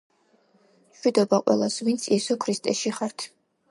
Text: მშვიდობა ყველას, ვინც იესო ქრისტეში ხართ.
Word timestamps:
მშვიდობა 0.95 1.41
ყველას, 1.51 1.79
ვინც 1.91 2.09
იესო 2.11 2.43
ქრისტეში 2.47 2.97
ხართ. 3.01 3.33